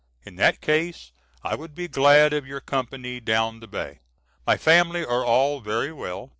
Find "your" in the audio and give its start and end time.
2.47-2.59